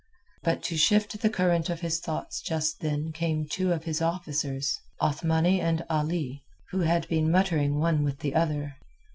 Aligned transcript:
But 0.41 0.63
to 0.63 0.77
shift 0.77 1.19
the 1.21 1.29
current 1.29 1.69
of 1.69 1.81
his 1.81 1.99
thoughts 1.99 2.41
just 2.41 2.79
then 2.79 3.11
came 3.11 3.47
two 3.47 3.71
of 3.71 3.83
his 3.83 4.01
officers—Othmani 4.01 5.61
and 5.61 5.85
Ali, 5.91 6.43
who 6.71 6.79
had 6.79 7.07
been 7.07 7.29
muttering 7.29 7.77
one 7.77 8.03
with 8.03 8.17
the 8.21 8.33
other. 8.33 8.77